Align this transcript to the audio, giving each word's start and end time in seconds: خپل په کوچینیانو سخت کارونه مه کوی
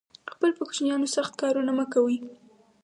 خپل 0.33 0.49
په 0.57 0.63
کوچینیانو 0.67 1.07
سخت 1.15 1.33
کارونه 1.41 1.71
مه 1.77 1.85
کوی 1.93 2.17